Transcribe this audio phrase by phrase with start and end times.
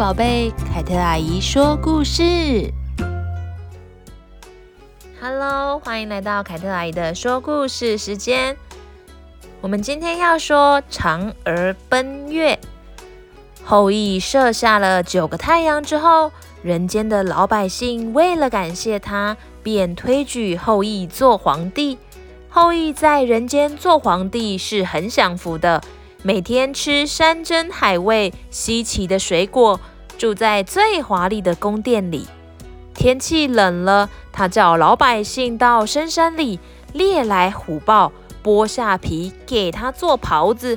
[0.00, 2.72] 宝贝，凯特阿姨说故事。
[5.20, 8.56] Hello，欢迎来到凯特阿姨的说故事时间。
[9.60, 12.58] 我们今天要说嫦娥奔月。
[13.62, 16.32] 后羿射下了九个太阳之后，
[16.62, 21.98] 人间的老百姓为了感谢他，便推举后羿做皇帝。
[22.48, 25.82] 后羿在人间做皇帝是很享福的。
[26.22, 29.80] 每天吃山珍海味、稀奇的水果，
[30.20, 32.26] 住在最华丽的宫殿里。
[32.94, 36.60] 天气冷了，他叫老百姓到深山里
[36.92, 38.12] 猎来虎豹，
[38.44, 40.76] 剥下皮给他做袍子；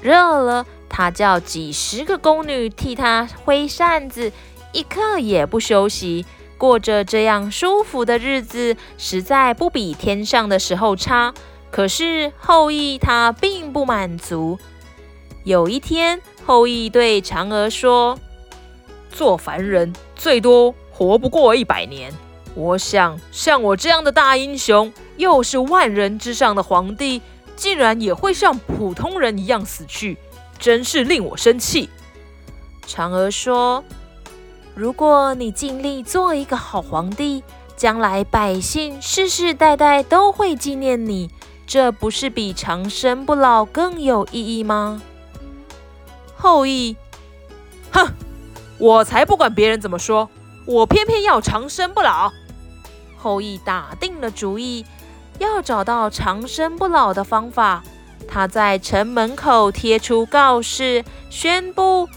[0.00, 4.30] 热了，他叫几十个宫女替他挥扇子，
[4.70, 6.24] 一刻也不休息。
[6.56, 11.34] 过着这样舒服的日子，实在不比天上的时候差。
[11.72, 14.60] 可是后羿他并不满足。
[15.42, 18.20] 有一天，后羿对嫦娥说
[19.12, 22.12] ：“做凡人最多活不过一百年。
[22.54, 27.22] 我想，像我这样的大英雄，又是万人之上的皇帝，
[27.56, 30.18] 竟然也会像普通人一样死去，
[30.58, 31.88] 真是令我生气。”
[32.86, 33.84] 嫦娥说
[34.74, 37.42] ：“如果你尽力做一个好皇帝，
[37.76, 41.30] 将来百姓世世代代都会纪念你。”
[41.64, 45.00] 这不是比长生不老更有意义吗？
[46.36, 46.96] 后羿，
[47.92, 48.12] 哼，
[48.82, 50.28] 我才不管别人怎么说，
[50.66, 52.32] 我偏偏要长生不老。
[53.16, 54.84] 后羿打定了主意，
[55.38, 57.84] 要找到长生不老的方法。
[58.26, 62.08] 他在城门口贴出告示，宣布：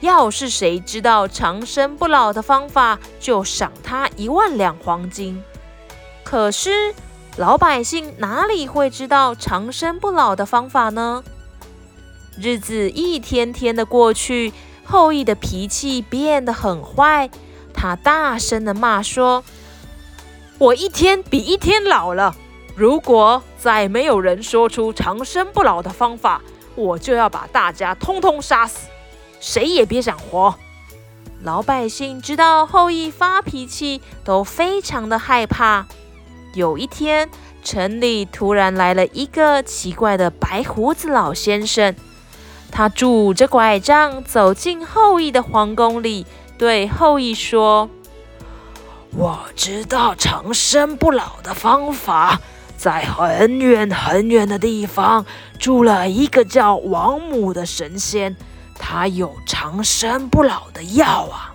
[0.00, 5.42] 要是谁知道长生不老的方法，就赏他一万两黄金。
[6.24, 6.94] 可是。
[7.38, 11.22] 老百姓哪里会知道长生不老的方法呢？
[12.40, 14.54] 日子一天天的过去，
[14.86, 17.28] 后羿的脾气变得很坏。
[17.74, 19.44] 他大声的骂说
[20.58, 22.34] ：“我一天比一天老了，
[22.74, 26.40] 如果再没有人说出长生不老的方法，
[26.74, 28.88] 我就要把大家通通杀死，
[29.40, 30.54] 谁也别想活。”
[31.44, 35.86] 老百姓知道后羿发脾气，都非常的害怕。
[36.54, 37.28] 有一天，
[37.62, 41.94] 城里突然来了一个奇怪的白胡子老先生。
[42.76, 46.26] 他拄着拐杖走进后羿的皇宫里，
[46.58, 47.88] 对后羿说
[49.16, 52.38] ：“我知道长生不老的方法，
[52.76, 55.24] 在很远很远的地方
[55.58, 58.36] 住了一个叫王母的神仙，
[58.78, 61.54] 他有长生不老的药啊。”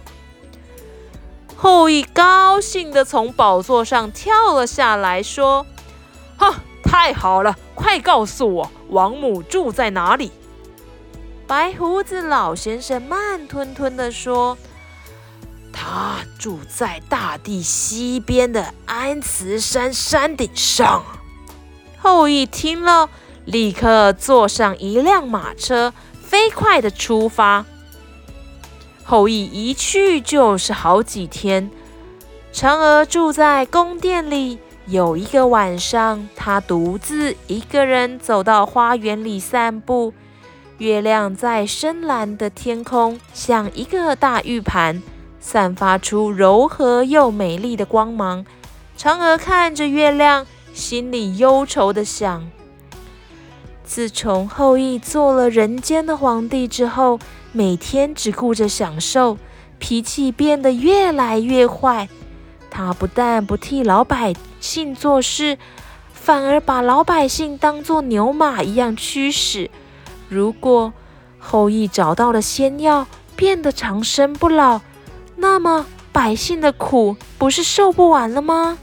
[1.56, 5.68] 后羿高兴地从宝座上跳了下来，说
[6.36, 7.56] ：“哈，太好了！
[7.76, 10.32] 快告诉我，王母住在哪里？”
[11.52, 14.58] 白胡子老先生慢吞吞地说
[15.74, 21.04] ：“他住在大地西边的安慈山山顶上。”
[22.00, 23.10] 后羿听了，
[23.44, 27.66] 立刻坐上一辆马车，飞快地出发。
[29.04, 31.70] 后羿一去就是好几天。
[32.54, 34.58] 嫦娥住在宫殿里。
[34.86, 40.14] 有一个晚上，她独自一个人走到花园里散步。
[40.82, 45.04] 月亮在深蓝的天空，像一个大玉盘，
[45.40, 48.44] 散发出柔和又美丽的光芒。
[48.98, 52.50] 嫦娥看着月亮，心里忧愁的想：
[53.84, 57.20] 自从后羿做了人间的皇帝之后，
[57.52, 59.38] 每天只顾着享受，
[59.78, 62.10] 脾气变得越来越坏。
[62.72, 65.60] 他不但不替老百姓做事，
[66.12, 69.70] 反而把老百姓当作牛马一样驱使。
[70.32, 70.94] 如果
[71.40, 73.06] 后羿找到了仙药，
[73.36, 74.80] 变得长生不老，
[75.36, 78.78] 那么百姓的苦不是受不完了吗？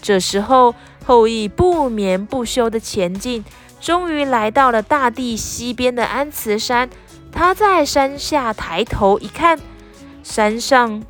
[0.00, 3.44] 这时候，后羿不眠不休地前进，
[3.80, 6.88] 终于来到了大地西边的安慈山。
[7.32, 9.58] 他在山下抬头一看，
[10.22, 11.02] 山上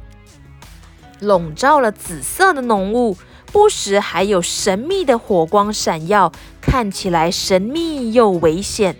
[1.20, 3.18] 笼罩了紫色的浓雾，
[3.52, 6.32] 不时还有神秘的火光闪耀，
[6.62, 8.96] 看起来神秘又危险。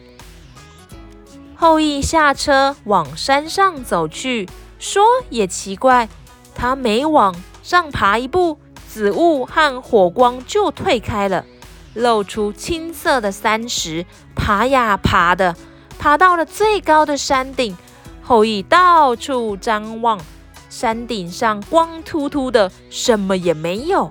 [1.65, 4.47] 后羿下车往山上走去，
[4.79, 6.11] 说也奇怪，
[6.55, 11.47] 他每往上爬一步，紫雾和火光就退开了，
[11.95, 14.05] 露出青色的山石，
[14.37, 15.57] 爬呀爬的。
[15.99, 17.75] 爬到了最高的山顶，
[18.21, 20.21] 后羿到处张望，
[20.69, 24.11] 山顶上光秃秃的，什么也没有。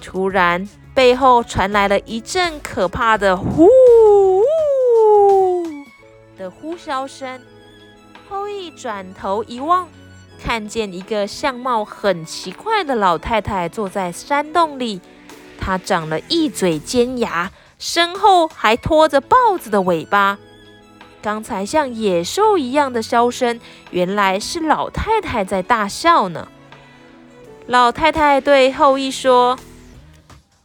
[0.00, 3.68] 突然，背后传来了一阵可怕的“呼”
[6.44, 7.40] 的呼啸声。
[8.28, 9.88] 后羿转头一望，
[10.42, 15.00] 看见一个相貌很奇怪的老太太坐在山洞里。
[15.58, 20.38] 她长了一嘴尖牙，身后还拖着豹子的尾巴。
[21.22, 23.58] 刚才像野兽一样的笑声，
[23.90, 26.48] 原来是老太太在大笑呢。
[27.66, 29.58] 老太太对后羿说：“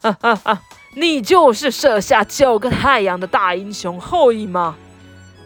[0.04, 0.62] 哈哈哈，
[0.96, 4.76] 你就是射下九个太阳的大英雄后羿吗？”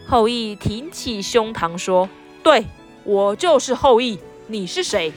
[0.08, 2.10] 后羿挺起胸膛说
[2.44, 2.66] ：“对，
[3.04, 4.20] 我就是后羿。
[4.48, 5.14] 你是谁？”“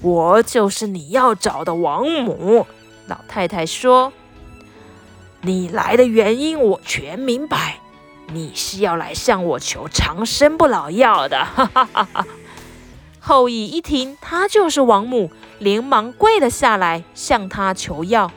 [0.00, 2.66] 我就是你要找的王母。”
[3.06, 4.12] 老太太说
[5.42, 7.80] ：“你来的原因我全明白，
[8.32, 12.26] 你是要来向我求长生不老药的。”哈哈哈哈。
[13.18, 18.32] 后羿一听，他就是王母，连忙跪了下来，向他求药。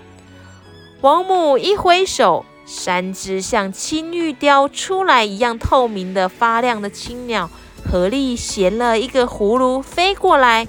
[1.01, 7.49] 王母一挥手，三只像青玉雕出来一样透明的发亮的青鸟，
[7.85, 10.67] 合力衔了一个葫芦飞过来，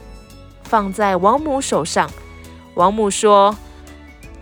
[0.62, 2.10] 放在王母手上。
[2.74, 3.56] 王母说：“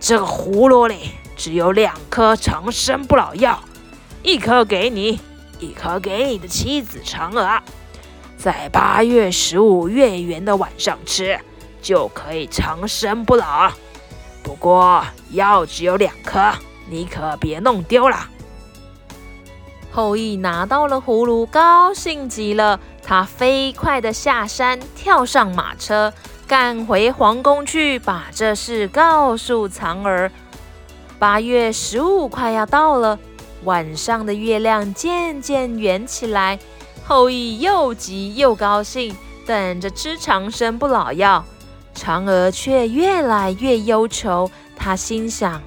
[0.01, 3.57] 这个葫芦里只有两颗长生不老药，
[4.21, 5.21] 一颗给你，
[5.59, 7.61] 一颗给你的妻子嫦娥。”
[8.37, 11.39] 在八月十五月圆的晚上吃，
[11.81, 13.71] 就可以长生不老。
[14.43, 16.51] 不过药只有两颗，
[16.89, 18.29] 你可别弄丢了。
[19.91, 22.79] 后羿拿到了葫芦，高兴极了。
[23.01, 26.11] 他飞快地下山，跳上马车，
[26.47, 30.29] 赶回皇宫去，把这事告诉嫦娥。
[31.17, 33.17] 八月十五快要到了，
[33.63, 36.59] 晚上的月亮渐渐圆起来。
[37.05, 39.15] 后羿又急又高兴，
[39.45, 41.45] 等着吃长生不老药。
[41.95, 45.61] 嫦娥却越来越忧愁，她心想：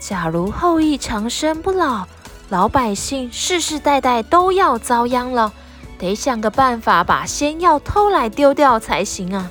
[0.00, 2.06] 假如后羿长生不老，
[2.48, 5.52] 老百姓世世代代都要遭殃了。
[5.98, 9.50] 得想个办法把仙药偷来丢掉才行啊！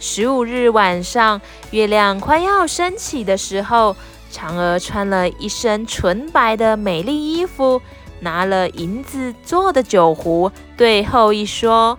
[0.00, 1.40] 十五日晚上，
[1.70, 3.94] 月亮快要升起的时候，
[4.32, 7.80] 嫦娥穿了一身纯白的美丽衣服。
[8.20, 11.96] 拿了银子做的酒壶，对后羿说：“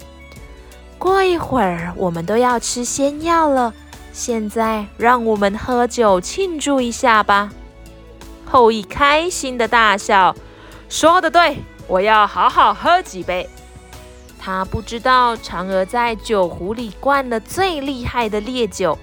[0.99, 3.73] 过一会儿我们都要吃仙药了，
[4.11, 7.51] 现在让我们喝酒庆祝一下吧。”
[8.49, 10.35] 后羿开心的大笑，
[10.89, 11.57] 说得对，
[11.87, 13.47] 我要好好喝几杯。
[14.39, 18.97] 他不知道嫦娥在酒壶里灌了最厉害的烈酒，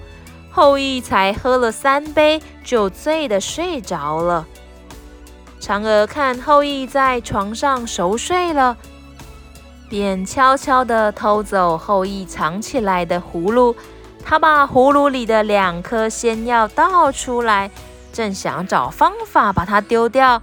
[0.51, 4.45] 后羿才喝了三杯就醉得睡着了。
[5.61, 8.75] 嫦娥看后羿在床上熟睡了，
[9.87, 13.75] 便悄悄地偷走后羿藏起来的葫芦。
[14.29, 17.71] 他把葫芦里的两颗仙药倒出来，
[18.11, 20.41] 正想找方法把它丢掉，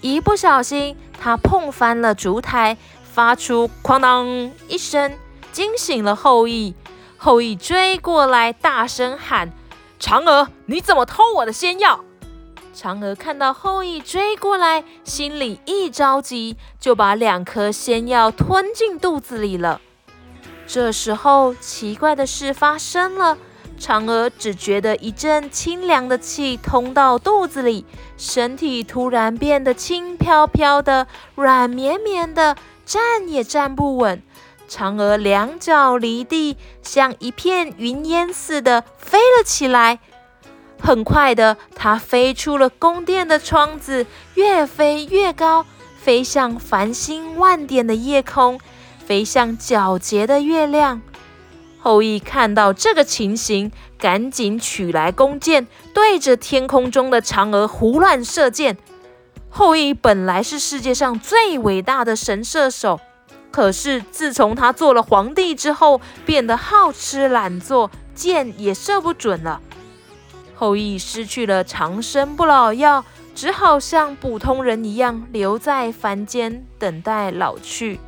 [0.00, 4.26] 一不小心，他碰翻了烛台，发出“哐当”
[4.68, 5.12] 一声，
[5.52, 6.74] 惊醒了后羿。
[7.18, 9.52] 后羿追过来，大声喊
[10.00, 12.00] ：“嫦娥，你怎么偷我的仙药？”
[12.74, 19.82] 嫦娥看到后羿追过来，心里一着急，就把两颗仙药吞进肚子里了。
[20.66, 23.38] 这时候，奇怪的事发生了，
[23.78, 27.86] 嫦娥只觉得一阵清凉的气通到肚子里，
[28.16, 34.22] 身体突然变得轻飘飘的、软绵绵的，站也站不稳。
[34.68, 40.00] 嫦娥两脚离地，像一片云烟似的飞了起来。
[40.80, 44.04] 很快的，她飞出了宫殿的窗子，
[44.34, 45.64] 越飞越高，
[46.02, 48.60] 飞向繁星万点的夜空，
[49.06, 51.00] 飞向皎洁的月亮。
[51.78, 58.76] 后羿看到这个情形，赶紧取来弓箭，对着天空中的嫦娥胡乱射箭。
[59.48, 62.98] 后羿本来是世界上最伟大的神射手，
[63.52, 69.60] 可是自从他做了皇帝之后，变得好吃懒做，箭也射不准了。
[70.56, 78.00] 后羿失去了长生不老药，只好像普通人一样留在凡间等待老去。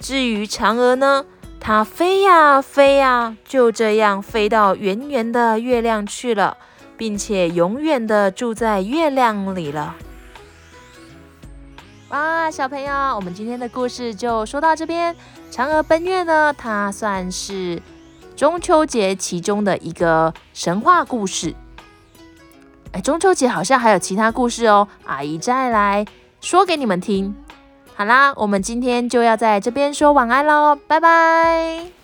[0.00, 1.24] 至于嫦娥呢，
[1.60, 6.56] 她飞呀飞呀，就这样飞到圆圆的月亮去了，
[6.96, 9.94] 并且永远的住在月亮里了。
[12.08, 15.14] 哇，小朋友，我们今天的故事就说到这边。
[15.52, 17.80] 嫦娥奔月呢，它算是。
[18.36, 21.54] 中秋节其中的一个神话故事，
[22.92, 26.06] 哎，中秋节好像还有其他故事哦，阿姨再来
[26.40, 27.36] 说给你们听。
[28.00, 31.99] 好啦，我们今天就要在这边说晚安喽，拜拜。